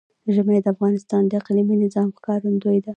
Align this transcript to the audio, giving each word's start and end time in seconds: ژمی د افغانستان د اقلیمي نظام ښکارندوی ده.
ژمی 0.33 0.57
د 0.63 0.65
افغانستان 0.73 1.21
د 1.25 1.31
اقلیمي 1.41 1.75
نظام 1.83 2.07
ښکارندوی 2.17 2.77
ده. 2.83 2.89